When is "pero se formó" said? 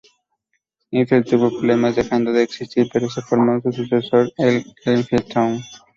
2.91-3.61